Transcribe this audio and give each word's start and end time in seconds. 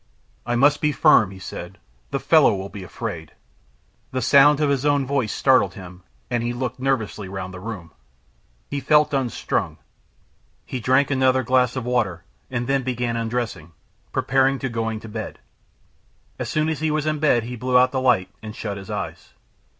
"I 0.47 0.55
must 0.55 0.81
be 0.81 0.91
firm," 0.91 1.29
he 1.29 1.37
said. 1.37 1.77
"The 2.09 2.19
fellow 2.19 2.55
will 2.55 2.69
be 2.69 2.81
afraid." 2.83 3.33
The 4.09 4.19
sound 4.23 4.59
of 4.59 4.71
his 4.71 4.83
own 4.83 5.05
voice 5.05 5.31
startled 5.31 5.75
him, 5.75 6.01
and 6.27 6.41
he 6.41 6.53
looked 6.53 6.79
nervously 6.79 7.29
round 7.29 7.53
the 7.53 7.59
room. 7.59 7.91
He 8.67 8.79
felt 8.79 9.13
unstrung. 9.13 9.77
He 10.65 10.79
drank 10.79 11.11
another 11.11 11.43
glass 11.43 11.75
of 11.75 11.85
water, 11.85 12.23
and 12.49 12.65
then 12.65 12.81
began 12.81 13.15
undressing, 13.15 13.73
preparatory 14.11 14.57
to 14.61 14.69
going 14.69 14.99
to 15.01 15.07
bed. 15.07 15.37
As 16.39 16.49
soon 16.49 16.67
as 16.67 16.79
he 16.79 16.89
was 16.89 17.05
in 17.05 17.19
bed 17.19 17.43
he 17.43 17.55
blew 17.55 17.77
out 17.77 17.91
the 17.91 18.01
light 18.01 18.29
and 18.41 18.55
shut 18.55 18.77
his 18.77 18.89
eyes. 18.89 19.33